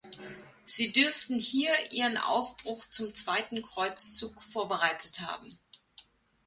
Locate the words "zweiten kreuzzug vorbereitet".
3.13-5.19